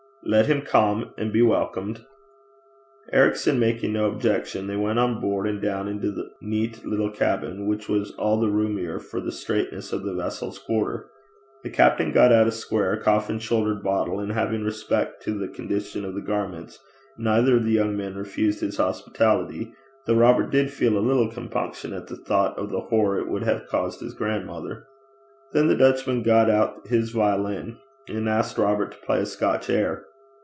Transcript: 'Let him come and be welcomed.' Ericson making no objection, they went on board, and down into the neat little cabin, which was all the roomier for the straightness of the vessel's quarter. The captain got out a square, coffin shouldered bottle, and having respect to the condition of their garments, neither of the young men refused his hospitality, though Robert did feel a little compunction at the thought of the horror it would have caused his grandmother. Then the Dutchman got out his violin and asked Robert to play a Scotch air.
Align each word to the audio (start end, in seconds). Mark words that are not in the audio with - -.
'Let 0.23 0.45
him 0.45 0.61
come 0.61 1.15
and 1.17 1.33
be 1.33 1.41
welcomed.' 1.41 2.05
Ericson 3.11 3.57
making 3.57 3.93
no 3.93 4.05
objection, 4.07 4.67
they 4.67 4.75
went 4.75 4.99
on 4.99 5.19
board, 5.19 5.47
and 5.47 5.59
down 5.59 5.87
into 5.87 6.11
the 6.11 6.29
neat 6.39 6.85
little 6.85 7.09
cabin, 7.09 7.65
which 7.65 7.89
was 7.89 8.11
all 8.11 8.39
the 8.39 8.47
roomier 8.51 8.99
for 8.99 9.19
the 9.19 9.31
straightness 9.31 9.91
of 9.91 10.03
the 10.03 10.13
vessel's 10.13 10.59
quarter. 10.59 11.07
The 11.63 11.71
captain 11.71 12.11
got 12.11 12.31
out 12.31 12.45
a 12.45 12.51
square, 12.51 12.95
coffin 12.97 13.39
shouldered 13.39 13.81
bottle, 13.81 14.19
and 14.19 14.31
having 14.31 14.63
respect 14.63 15.23
to 15.23 15.33
the 15.35 15.47
condition 15.47 16.05
of 16.05 16.13
their 16.13 16.23
garments, 16.23 16.77
neither 17.17 17.57
of 17.57 17.65
the 17.65 17.71
young 17.71 17.97
men 17.97 18.13
refused 18.15 18.61
his 18.61 18.77
hospitality, 18.77 19.73
though 20.05 20.13
Robert 20.15 20.51
did 20.51 20.69
feel 20.69 20.99
a 20.99 20.99
little 20.99 21.31
compunction 21.31 21.93
at 21.93 22.05
the 22.05 22.15
thought 22.15 22.55
of 22.59 22.69
the 22.69 22.79
horror 22.81 23.17
it 23.17 23.27
would 23.27 23.43
have 23.43 23.65
caused 23.65 24.01
his 24.01 24.13
grandmother. 24.13 24.85
Then 25.51 25.67
the 25.67 25.75
Dutchman 25.75 26.21
got 26.21 26.47
out 26.47 26.85
his 26.85 27.09
violin 27.09 27.77
and 28.07 28.29
asked 28.29 28.59
Robert 28.59 28.91
to 28.91 28.97
play 29.03 29.19
a 29.21 29.25
Scotch 29.25 29.67
air. 29.67 30.05